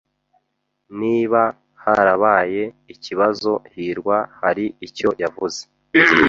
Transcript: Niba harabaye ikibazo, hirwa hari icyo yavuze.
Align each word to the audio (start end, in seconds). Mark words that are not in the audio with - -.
Niba 0.99 1.41
harabaye 1.83 2.63
ikibazo, 2.93 3.51
hirwa 3.73 4.17
hari 4.39 4.65
icyo 4.87 5.09
yavuze. 5.21 5.61